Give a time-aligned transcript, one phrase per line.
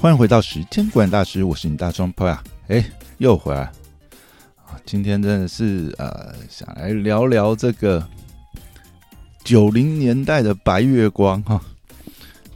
[0.00, 2.40] 欢迎回到时间管理大师，我是你大双胞呀。
[2.68, 3.62] 哎，又回来
[4.64, 4.78] 啊！
[4.86, 8.08] 今天真的是呃，想来聊聊这个
[9.42, 11.60] 九零年代的白月光哈。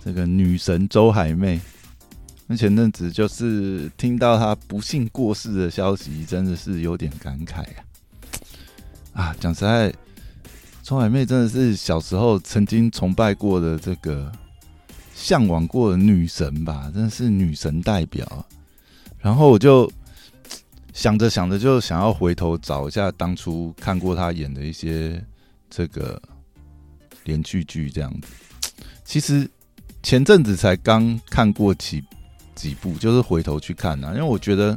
[0.05, 1.61] 这个女神周海媚，
[2.47, 7.85] 那前阵子就是听到她不幸过世的消息，真的是有点感慨呀。
[9.15, 9.93] 啊，讲实在，
[10.85, 14.31] 周海媚真的是小时候曾经崇拜过的这个。
[15.23, 18.45] 向往过的女神吧，真的是女神代表。
[19.21, 19.89] 然后我就
[20.93, 25.25] 想着想着，就想要回头找一下当初看过她演的一些
[25.71, 26.21] 这个
[27.23, 28.27] 连续剧，这样子。
[29.05, 29.49] 其实
[30.03, 32.03] 前阵子才刚看过几
[32.57, 34.77] 几部，就是回头去看啊，因为我觉得，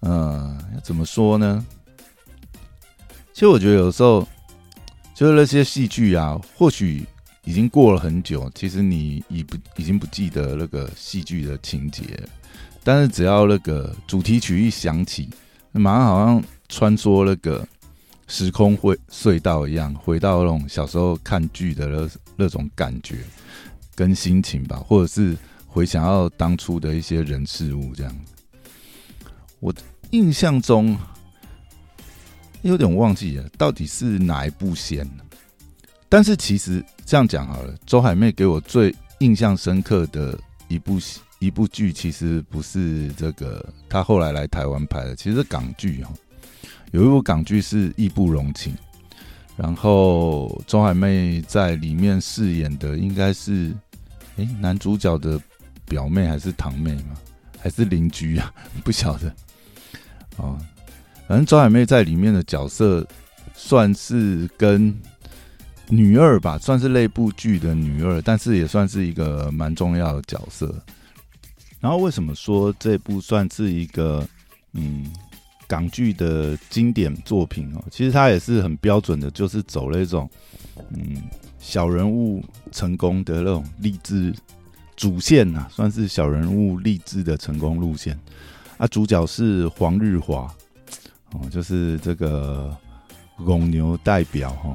[0.00, 1.64] 嗯，怎么说呢？
[3.32, 4.26] 其实我觉得有时候
[5.14, 7.06] 就是那些戏剧啊，或许。
[7.48, 12.04] 已经过了很久，其实你已不已经不记得那个戏剧的情节，
[12.84, 15.30] 但是只要那个主题曲一响起，
[15.72, 17.66] 马上好像穿梭那个
[18.26, 23.16] 时空会隧道一样，回到那种小时候看剧的那那种感觉
[23.94, 25.34] 跟心情吧，或者是
[25.66, 28.14] 回想到当初的一些人事物这样。
[29.58, 29.72] 我
[30.10, 30.94] 印象中
[32.60, 35.08] 有点忘记了，到底是哪一部先？
[36.08, 46.10] 但是其实这样讲好了，周海媚给我最印象深刻的一部戏一部剧，其实不是这个，她后来来台湾拍的，其实港剧哈。
[46.92, 48.74] 有一部港剧是《义不容情》，
[49.54, 53.74] 然后周海媚在里面饰演的应该是，
[54.38, 55.38] 哎，男主角的
[55.84, 57.16] 表妹还是堂妹嘛，
[57.60, 58.50] 还是邻居啊？
[58.82, 59.30] 不晓得。
[60.38, 60.58] 哦，
[61.28, 63.06] 反正周海媚在里面的角色
[63.52, 64.98] 算是跟。
[65.90, 70.74] 女二吧，算是那部剧的女二，但是也算是一个蛮重要的角色。
[71.80, 74.26] 然后为什么说这部算是一个
[74.72, 75.06] 嗯
[75.66, 77.84] 港剧的经典作品哦？
[77.90, 80.28] 其实它也是很标准的，就是走那种
[80.90, 81.22] 嗯
[81.58, 84.34] 小人物成功的那种励志
[84.96, 88.18] 主线呐，算是小人物励志的成功路线。
[88.76, 90.52] 啊，主角是黄日华
[91.32, 92.76] 哦，就是这个
[93.44, 94.74] 公牛代表哈。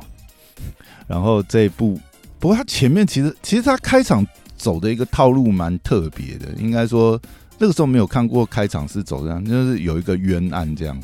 [1.06, 2.00] 然后这一部，
[2.40, 4.26] 不过他前面其实其实他开场
[4.56, 7.22] 走的一个套路蛮特别的，应该说
[7.58, 10.98] 那个时候没有看过开场是走这样，就是有一个冤案这样。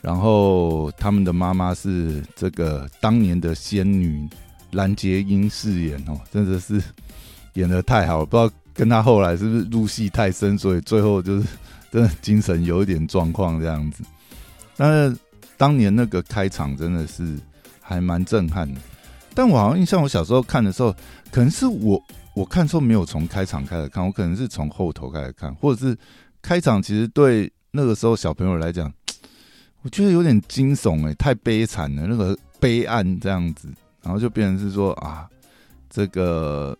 [0.00, 4.28] 然后他们的妈妈是这个当年的仙女
[4.72, 6.82] 蓝洁瑛饰演哦，真的是
[7.54, 11.46] 演的太好了，不知道跟他后来是不是入戏太深，所以最后就是
[11.92, 14.02] 真的精神有一点状况这样子。
[14.76, 15.16] 但是
[15.56, 17.38] 当年那个开场真的是。
[17.92, 18.80] 还蛮震撼的，
[19.34, 20.94] 但我好像印象，我小时候看的时候，
[21.30, 22.02] 可能是我
[22.34, 25.96] 我看时候没有从开场开始看，我可能是从后头开始看，或者是
[26.40, 28.92] 开场其实对那个时候小朋友来讲，
[29.82, 33.68] 我觉得有点惊悚哎，太悲惨了，那个悲暗这样子，
[34.02, 35.28] 然后就变成是说啊，
[35.90, 36.76] 这个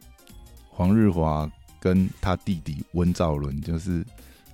[0.68, 4.04] 黄日华跟他弟弟温兆伦，就是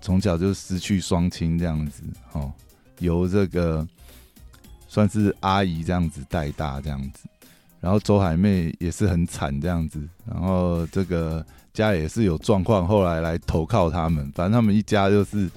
[0.00, 2.02] 从小就失去双亲这样子，
[2.32, 2.52] 哦，
[2.98, 3.86] 由这个。
[4.88, 7.28] 算是阿姨这样子带大这样子，
[7.80, 15.48] 然后周海媚也是很惨这样子，然后这个家也是有状况，后来来投靠他们，反正他们一家就是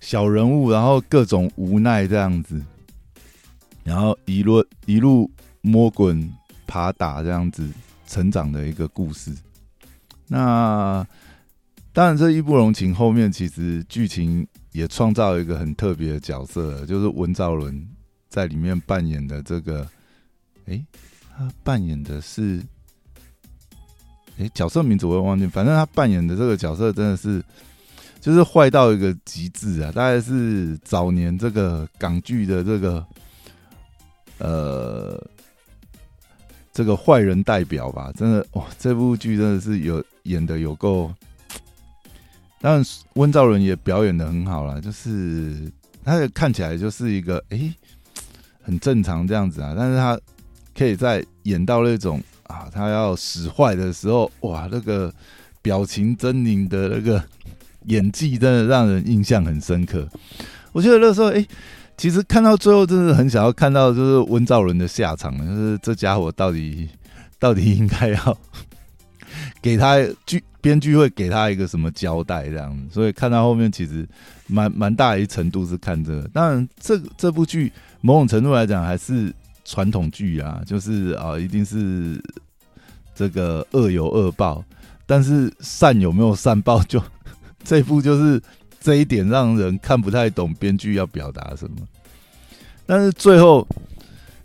[0.00, 2.60] 小人物，然后各种无奈这样子，
[3.84, 5.30] 然后一路一路
[5.60, 6.28] 摸滚
[6.66, 7.68] 爬打这样子
[8.06, 9.32] 成长的一个故事。
[10.26, 11.06] 那
[11.92, 17.86] 当然，这一不容情后面其实剧情也创造一个很特别的角色，就是文兆伦。
[18.30, 19.84] 在里面扮演的这个，
[20.66, 20.80] 哎，
[21.36, 22.62] 他扮演的是，
[24.38, 27.42] 哎，角色名字我也忘记，反正他扮演的这个角色真的是，
[28.20, 29.90] 就是坏到一个极致啊！
[29.90, 33.04] 大概是早年这个港剧的这个，
[34.38, 35.20] 呃，
[36.72, 41.12] 这个坏人代表吧，真的哇，这部剧真的是有演的有够，
[42.60, 42.84] 当然
[43.14, 45.68] 温兆伦也表演的很好了，就是
[46.04, 47.74] 他看起来就是一个哎。
[48.62, 50.18] 很正常这样子啊，但是他
[50.76, 55.12] 可以在演到那种啊，他要使坏的时候，哇，那个
[55.62, 57.22] 表情狰狞的那个
[57.86, 60.08] 演技，真的让人印象很深刻。
[60.72, 61.44] 我觉得那时候，哎，
[61.96, 66.88] 其实看到最后，真的很想要看到就是温兆伦的下场，就是这家伙到底
[67.38, 68.38] 到底应该要
[69.60, 69.96] 给他
[70.26, 72.94] 剧编剧会给他一个什么交代这样子。
[72.94, 74.08] 所以看到后面，其实
[74.46, 76.28] 蛮蛮大一程度是看这个。
[76.28, 77.72] 当然，这这部剧。
[78.00, 79.32] 某种程度来讲，还是
[79.64, 82.22] 传统剧啊，就是啊，一定是
[83.14, 84.64] 这个恶有恶报。
[85.06, 87.02] 但是善有没有善报，就
[87.64, 88.40] 这部就是
[88.80, 91.78] 这一点让人看不太懂编剧要表达什么。
[92.86, 93.66] 但是最后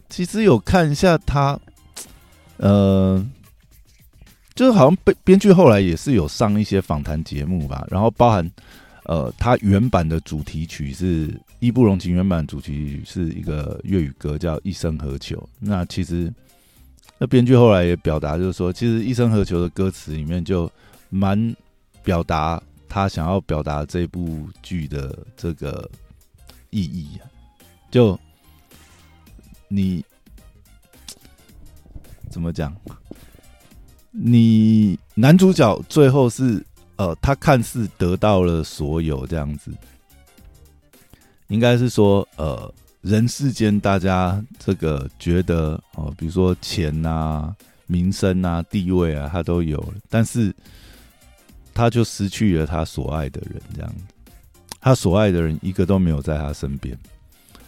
[0.10, 1.60] 其实有看一下他，
[2.58, 3.24] 呃，
[4.56, 8.52] 就是好像编编剧后来也是有上一些访谈节目吧，然后包含
[9.06, 11.28] 呃，他原版的主题曲是
[11.60, 15.38] 《义不容情》，原版主题曲是一个粤语歌叫《一生何求》。
[15.60, 16.32] 那其实。
[17.18, 20.70] 那编剧后来也表达，就是说，其实《一生何求》的歌词里面就
[21.10, 21.56] 蛮
[22.04, 25.90] 表达他想要表达这部剧的这个
[26.72, 27.24] 意义啊。
[27.90, 28.20] 就
[29.70, 30.04] 你
[32.30, 32.76] 怎么讲？
[34.12, 36.62] 你男主角最后是
[36.98, 39.72] 呃，他看似得到了所有这样子，
[41.48, 42.74] 应该是说呃。
[43.02, 47.56] 人世间，大家这个觉得哦，比如说钱啊、
[47.86, 50.52] 名声啊、地位啊，他都有了，但是
[51.72, 53.96] 他就失去了他所爱的人，这样，
[54.82, 56.98] 他所爱的人一个都没有在他身边。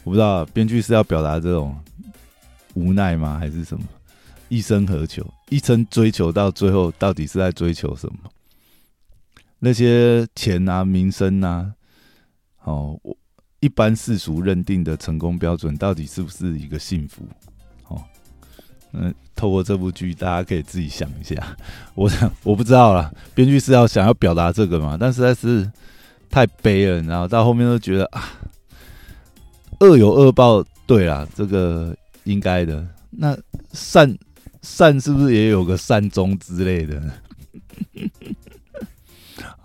[0.03, 1.79] 我不知道编剧是要表达这种
[2.73, 3.83] 无奈吗，还是什么？
[4.49, 5.23] 一生何求？
[5.49, 8.31] 一生追求到最后，到底是在追求什么？
[9.59, 11.73] 那些钱啊、名声啊，
[12.63, 12.99] 哦，
[13.59, 17.23] 一般世俗认定的成功标准，到底是不是一个幸福？
[17.87, 18.01] 哦，
[18.93, 21.35] 嗯，透过这部剧，大家可以自己想一下。
[21.95, 24.95] 我想，我不知道啦，编剧是要想要表达这个嘛？
[24.99, 25.69] 但实在是
[26.29, 28.23] 太悲了，然后到后面都觉得啊，
[29.79, 31.95] 恶有恶报，对啦，这个
[32.25, 32.87] 应该的。
[33.09, 33.35] 那
[33.71, 34.15] 善
[34.61, 37.01] 善是不是也有个善终之类的？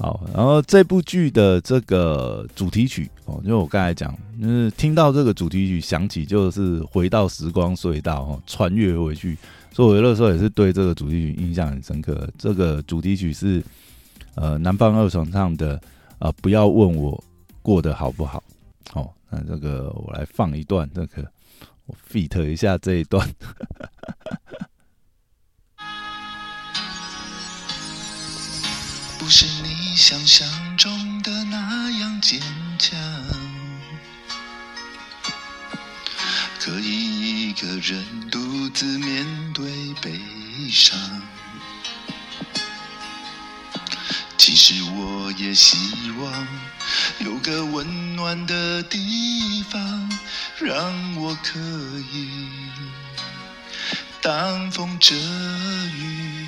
[0.02, 9.38] 好，然后这部剧的这个主题曲哦，因为我刚才讲，就是听到这个主题曲响起，就是回到时光隧道哦，穿越回去。
[9.70, 12.28] 所以我那时候也是对这个主题曲印象很深刻。
[12.37, 13.62] 这个主题曲是
[14.34, 15.81] 呃南方二重唱的
[16.19, 17.22] 啊，不要问我
[17.62, 18.43] 过得好不好。
[18.94, 21.25] 哦，那这个我来放一段，这个
[21.87, 23.25] 我 fit 一下这一段。
[29.34, 30.46] 是你想象
[30.76, 32.38] 中的那样坚
[32.79, 32.99] 强，
[36.61, 40.20] 可以一个人独自面对悲
[40.70, 40.99] 伤。
[44.37, 45.79] 其实我也希
[46.20, 46.46] 望
[47.20, 50.11] 有个温暖的地方，
[50.58, 51.58] 让我可
[52.12, 52.29] 以
[54.20, 56.41] 挡风遮雨。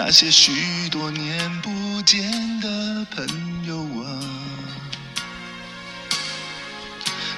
[0.00, 2.30] 那些许多年不见
[2.60, 3.26] 的朋
[3.66, 4.22] 友啊，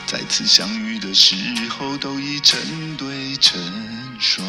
[0.06, 1.34] 再次相遇的时
[1.70, 2.60] 候都已成
[2.98, 3.58] 对成
[4.20, 4.46] 双。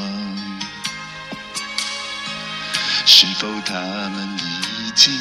[3.05, 3.79] 是否他
[4.09, 5.13] 们已经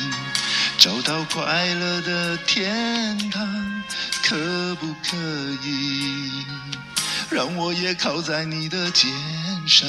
[0.77, 3.83] 找到快乐的天堂？
[4.25, 5.17] 可不可
[5.63, 6.45] 以
[7.31, 9.09] 让我也靠在你的肩
[9.65, 9.89] 上？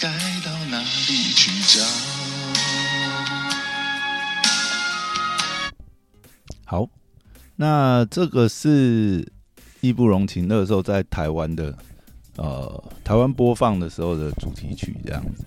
[0.00, 0.08] 该
[0.44, 1.82] 到哪里去找？
[6.64, 6.88] 好，
[7.56, 9.26] 那这个是
[9.80, 11.76] 义不容情那个时候在台湾的，
[12.36, 15.44] 呃，台湾播放的时候的主题曲这样子。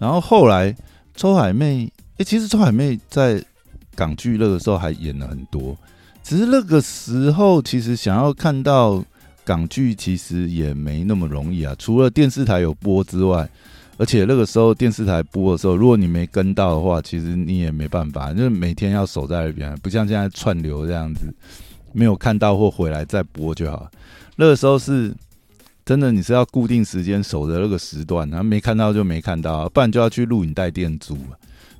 [0.00, 0.74] 然后后来
[1.14, 3.40] 周海媚，哎，其实周海媚在
[3.94, 5.76] 港剧那个时候还演了很多，
[6.24, 9.04] 只是那个时候其实想要看到。
[9.48, 13.48] 港剧其实也没那么容易啊，除了电视台有播之外，
[13.96, 21.34] 而且那个时候电视台播的时候，如果你没跟到的话，其实你也没办法，就是每天要守在那边，不像现在串流这样子，
[21.94, 23.90] 没有看到或回来再播就好。
[24.36, 25.14] 那个时候是
[25.82, 31.16] 真的，你是要固定时间守着那个时段，然后没看到就没看到，不然就要去录影带店租。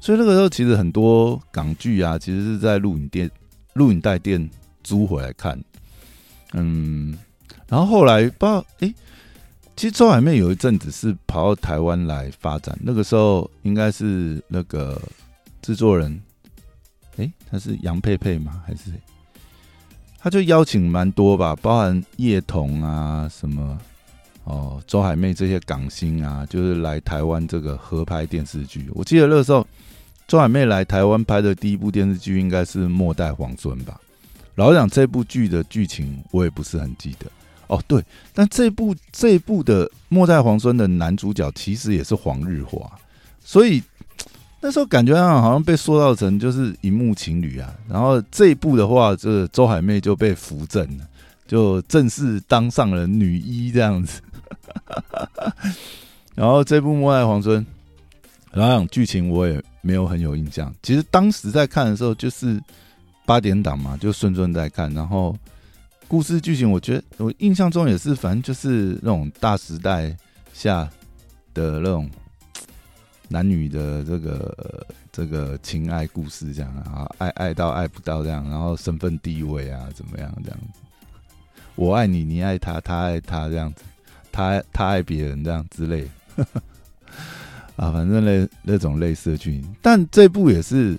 [0.00, 3.30] 所以那个时候其实很多港剧啊，其实是在录影店、
[3.74, 4.48] 录影带店
[4.82, 5.62] 租回来看，
[6.54, 7.14] 嗯。
[7.68, 8.94] 然后后来不知道，哎，
[9.76, 15.00] 其实周海媚有一阵子是跑到台湾来发展，那个时候应该是那个
[15.60, 16.20] 制作人，
[17.16, 18.62] 哎，他是杨佩佩吗？
[18.66, 18.90] 还是
[20.20, 23.78] 他就邀请蛮多吧，包含叶童啊什么，
[24.44, 28.90] 哦，周海媚这些港星啊，就是来台湾这个合拍电视剧。
[28.94, 29.64] 我记得那时候
[30.26, 34.00] 周海媚来台湾拍的第一部电视剧应该是《末代皇孙》吧。
[34.56, 37.30] 老实讲，这部剧的剧情我也不是很记得。
[37.68, 42.90] 哦，对，但这部这部的《末代皇孙》的男主角其实也是黄日华，
[43.44, 43.82] 所以
[44.60, 47.70] 那时候感觉上好像被塑造成就是荧幕情侣啊。
[47.86, 51.06] 然后这一部的话，这周海媚就被扶正了，
[51.46, 54.22] 就正式当上了女一这样子。
[56.34, 57.60] 然后这部《末代皇孙》，
[58.50, 60.74] 然后剧情我也没有很有印象。
[60.82, 62.58] 其实当时在看的时候，就是
[63.26, 65.36] 八点档嘛，就顺顺在看，然后。
[66.08, 70.16] 故事剧情，我觉得我印象中也是，反正就是那种大时代
[70.54, 70.88] 下
[71.52, 72.08] 的那种
[73.28, 80.80] 男女的这个这个情爱故事，这样啊，爱爱到爱不到这样，然后身份地位啊怎么样这样子，
[81.74, 83.82] 我爱你，你爱他，他爱他这样子，
[84.32, 86.08] 他他爱别人这样之类，
[87.76, 90.98] 啊，反正那那种类似的剧情，但这部也是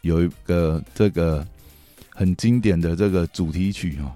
[0.00, 1.46] 有一个这个。
[2.18, 4.10] 很经典的这个主题曲哦，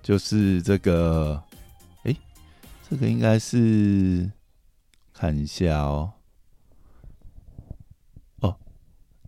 [0.00, 1.42] 就是这个，
[2.04, 2.16] 哎，
[2.88, 4.30] 这个应该是
[5.12, 6.12] 看一下哦，
[8.42, 8.56] 哦，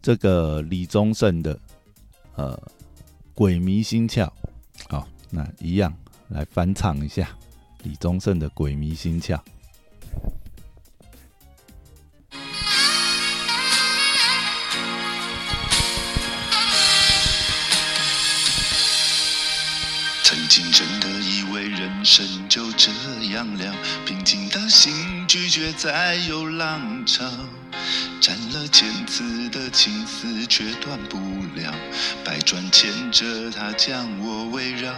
[0.01, 1.59] 这个李宗盛的
[2.37, 2.57] 呃
[3.35, 4.27] 《鬼迷心窍》
[4.89, 5.93] 好，那一样
[6.29, 7.37] 来翻唱一下
[7.83, 9.35] 李宗盛的《鬼迷心窍》。
[20.73, 22.91] 真的以为人生就这
[23.33, 23.75] 样了，
[24.05, 24.93] 平静的心
[25.27, 27.25] 拒绝再有浪潮，
[28.21, 31.19] 斩了千次的情丝却断不
[31.55, 31.75] 了，
[32.25, 34.93] 百转牵着它将我围绕。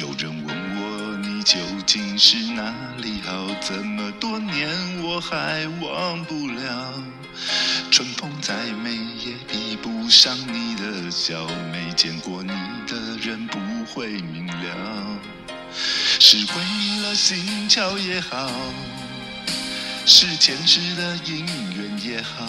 [0.00, 4.68] 有人问我你究竟是哪里好，这么多年
[5.02, 7.02] 我还忘不了。
[7.90, 12.52] 春风再美也比不上你的笑，没见过你
[12.86, 15.18] 的人不会明了。
[15.76, 18.50] 是鬼迷了心窍也好，
[20.06, 22.48] 是前世的姻缘也好，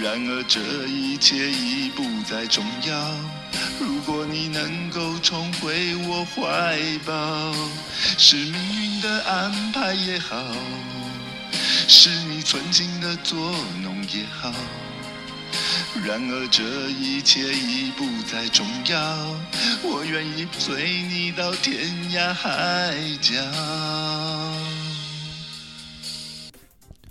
[0.00, 3.16] 然而这一切已不再重要。
[3.78, 7.54] 如果你能够重回我怀抱，
[8.18, 10.36] 是命运的安排也好，
[11.92, 13.36] 是你存心的作
[13.82, 14.54] 弄也好。
[16.06, 19.36] 然而这一切已不再重要，
[19.82, 23.34] 我愿意随你到天涯海角。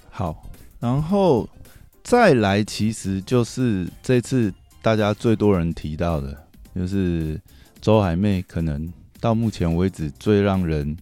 [0.10, 1.50] 好，然后
[2.02, 7.38] 再来，其实就是这次大家最多人提到的，就是
[7.82, 10.98] 周海媚可能到目前为止最让人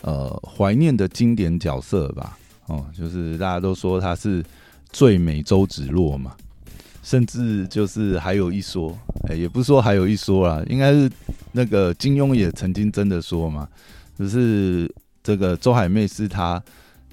[0.00, 2.36] 呃怀念的经典角色吧。
[2.66, 4.44] 哦，就是大家都说她是
[4.90, 6.34] 最美周芷若嘛。
[7.02, 11.10] 甚至就是还有一说，哎，也不是说还有一说啦，应该是
[11.52, 13.68] 那个金庸也曾经真的说嘛，
[14.18, 14.90] 就是
[15.22, 16.62] 这个周海媚是他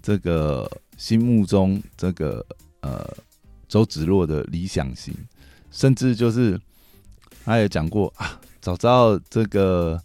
[0.02, 2.42] 这个心目中这个
[2.80, 3.06] 呃
[3.68, 5.14] 周芷若的理想型，
[5.72, 6.58] 甚至就是
[7.44, 10.02] 他也讲过啊，早知道这个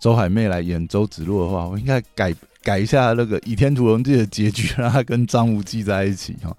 [0.00, 2.34] 周海媚来演周芷若的话，我应该改
[2.66, 6.56] 改一下那个《倚天屠龙记》的结局，让他跟张无忌在一起哈。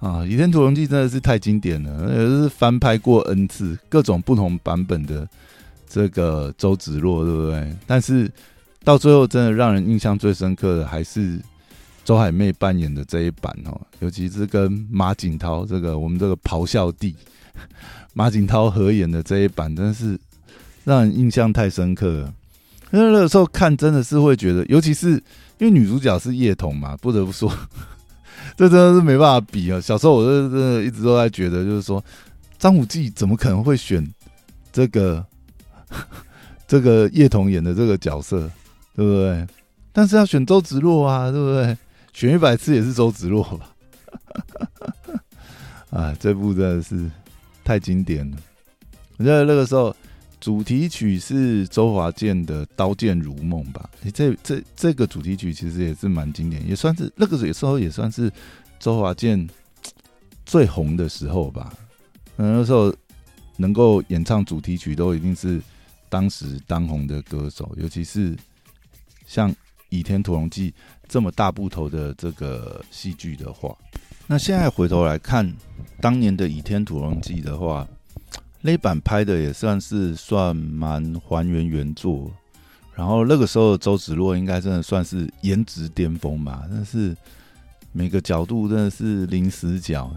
[0.00, 5.28] 啊，《倚天屠龙记》真的是太经典了，也是翻拍过 N 次，各种不同版本的
[5.88, 7.72] 这个周芷若，对不对？
[7.86, 8.28] 但是
[8.82, 11.40] 到最后，真的让人印象最深刻的还是
[12.04, 17.14] 周海媚扮演的这一版哦，尤其是跟马景涛这个我们这个咆哮帝
[18.12, 20.18] 马景涛合演的这一版，真是
[20.82, 22.34] 让人印象太深刻了。
[22.90, 25.10] 因为那个时候看，真的是会觉得，尤其是
[25.58, 27.52] 因为女主角是叶童嘛，不得不说。
[28.56, 29.80] 这真的是没办法比啊！
[29.80, 32.02] 小时候我就真的一直都在觉得，就是说
[32.58, 34.04] 张无忌怎么可能会选
[34.72, 35.24] 这个
[36.66, 38.50] 这个叶童演的这个角色，
[38.96, 39.46] 对不对？
[39.92, 41.76] 但是要选周芷若啊，对不对？
[42.14, 43.70] 选一百次也是周芷若吧？
[45.90, 47.08] 啊，这部真的是
[47.62, 48.36] 太经典了！
[49.18, 49.94] 我觉得那个时候。
[50.40, 53.90] 主题曲是周华健的《刀剑如梦》吧？
[54.14, 58.30] 这这这个主题曲其实也是蛮经典，也算是那个时候也算是
[58.78, 59.48] 周华健
[60.46, 61.72] 最红的时候吧。
[62.36, 62.94] 那时候
[63.56, 65.60] 能够演唱主题曲，都一定是
[66.08, 68.36] 当时当红的歌手，尤其是
[69.26, 69.50] 像
[69.88, 70.70] 《倚天屠龙记》
[71.08, 73.76] 这么大部头的这个戏剧的话，
[74.28, 75.52] 那现在回头来看
[76.00, 77.86] 当年的《倚天屠龙记》的话。
[78.60, 82.30] 那版拍的也算是算蛮还原原作，
[82.94, 87.16] 然后那个时候的周芷若应该真的算是颜值巅峰吧，但是
[87.92, 90.10] 每个角度真的是零死角。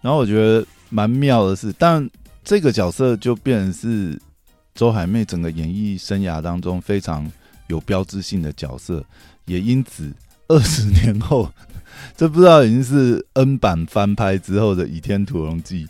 [0.00, 2.08] 然后我觉得蛮妙的是，但
[2.44, 4.20] 这个角色就变成是
[4.74, 7.30] 周海媚整个演艺生涯当中非常
[7.68, 9.04] 有标志性的角色，
[9.46, 10.12] 也因此
[10.48, 11.50] 二十年后，
[12.16, 15.86] 这不知道已经是 N 版翻拍之后的《倚天屠龙记》，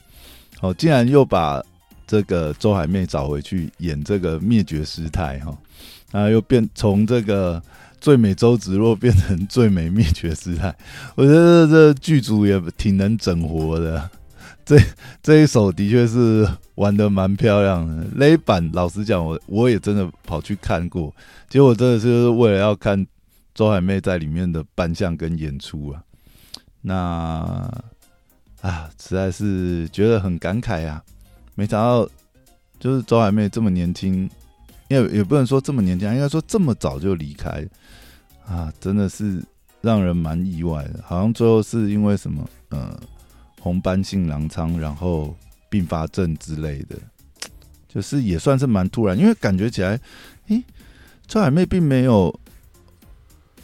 [0.61, 1.63] 哦，竟然又把
[2.07, 5.57] 这个周海媚找回去演这个灭绝师太哈。
[6.13, 7.61] 啊，又变从这个
[8.01, 10.75] 最美周芷若变成最美灭绝师太，
[11.17, 14.09] 我觉得这剧组也挺能整活的。
[14.65, 14.79] 这
[15.23, 18.07] 这一首的确是玩的蛮漂亮的。
[18.15, 21.13] 那一版老实讲，我我也真的跑去看过，
[21.49, 23.05] 结果真的是为了要看
[23.53, 26.03] 周海媚在里面的扮相跟演出啊。
[26.83, 27.71] 那
[28.67, 31.03] 啊，实在是觉得很感慨啊！
[31.55, 32.09] 没想到
[32.81, 34.29] 就是周海媚这么年轻。
[34.89, 37.67] 也也不能说这么年轻，应该说这么早就离开
[38.47, 39.43] 啊，真的是
[39.81, 41.01] 让人蛮意外的。
[41.05, 42.97] 好像最后是因为什么呃
[43.61, 45.35] 红斑性狼疮，然后
[45.69, 46.97] 并发症之类的，
[47.89, 49.19] 就是也算是蛮突然。
[49.19, 49.99] 因为感觉起来，
[50.47, 50.63] 诶，
[51.27, 52.33] 周海媚并没有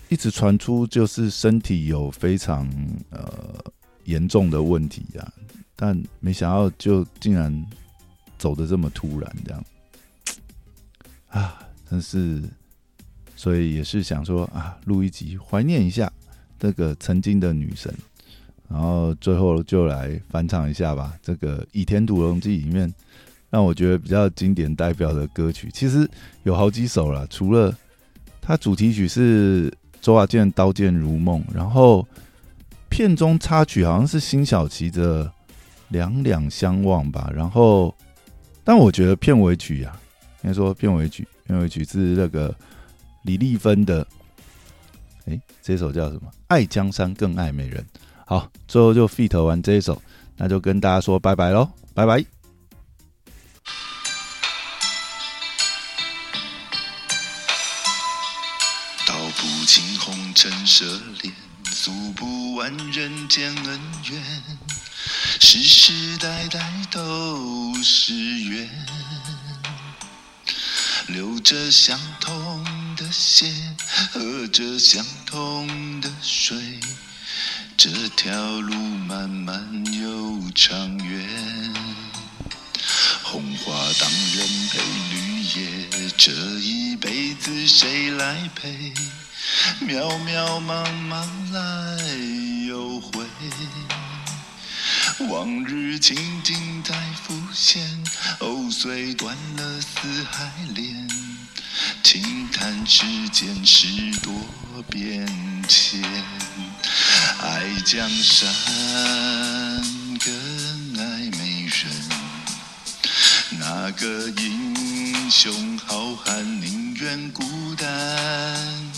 [0.09, 2.69] 一直传出就是身体有非常
[3.11, 3.55] 呃
[4.05, 5.33] 严重的问题呀，
[5.77, 7.67] 但没想到就竟然
[8.39, 9.65] 走的这么突然，这样。
[11.29, 12.43] 啊，真是，
[13.37, 16.13] 所以也是想说啊，录一集怀念一下
[16.59, 17.95] 这个曾经的女神，
[18.69, 21.17] 然后最后就来翻唱一下吧。
[21.23, 22.93] 这个《倚天屠龙记》里面
[23.49, 26.09] 让我觉得比较经典代表的歌曲，其实
[26.43, 27.27] 有好几首了。
[27.29, 27.75] 除了
[28.41, 32.07] 它主题曲是周华健《刀剑如梦》，然后
[32.93, 35.25] 片中插曲好像是辛晓琪的
[35.89, 37.33] 《两两相望》吧。
[37.35, 37.95] 然后，
[38.63, 39.99] 但我觉得片尾曲呀。
[40.43, 42.55] 应该说片尾曲，片尾曲是那个
[43.23, 44.07] 李丽芬的，
[45.25, 46.31] 哎，这首叫什么？
[46.49, 47.83] 爱江山更爱美人。
[48.27, 50.03] 好，最后就 fit 完这一首，
[50.37, 52.23] 那就跟大家说拜拜喽，拜拜。
[59.07, 60.85] 道不尽红尘奢
[61.23, 61.33] 恋，
[61.75, 63.81] 诉不完人间恩
[64.11, 64.23] 怨，
[65.41, 68.69] 世世代代都是缘。
[71.09, 72.63] 流着相同
[72.95, 73.51] 的血，
[74.13, 76.79] 喝着相同的水，
[77.77, 81.75] 这条路漫漫又长远。
[83.23, 84.79] 红花当人陪
[85.11, 88.93] 绿叶，这一辈子谁来陪？
[89.83, 91.99] 渺渺茫茫来
[92.67, 93.25] 又回。
[95.29, 97.81] 往日情景再浮现，
[98.41, 101.09] 藕虽断了丝还连，
[102.03, 103.87] 轻叹世间事
[104.23, 104.33] 多
[104.91, 105.27] 变
[105.69, 106.03] 迁。
[107.41, 108.49] 爱江山
[110.25, 110.33] 更
[110.99, 111.91] 爱美人，
[113.61, 118.92] 哪个英雄好汉宁愿孤单？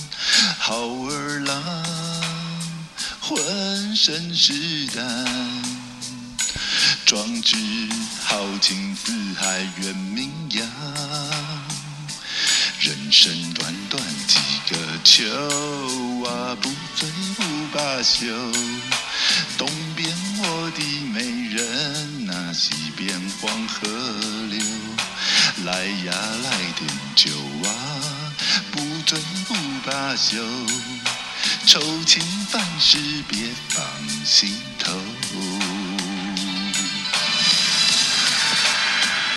[0.58, 1.62] 好儿郎
[3.20, 5.04] 浑身是胆。
[7.06, 7.56] 壮志
[8.24, 10.66] 豪情四海远名扬，
[12.80, 14.38] 人生短短几
[14.70, 15.24] 个秋
[16.24, 17.42] 啊，不醉不
[17.76, 18.26] 罢休。
[19.58, 23.86] 东边我的美人啊，西边黄河
[24.50, 24.58] 流，
[25.64, 27.30] 来呀来点酒
[27.68, 27.93] 啊，
[29.04, 29.54] 不醉不
[29.86, 30.38] 罢休。
[31.66, 32.96] 愁情烦事
[33.28, 33.38] 别
[33.68, 33.84] 放
[34.24, 35.13] 心头。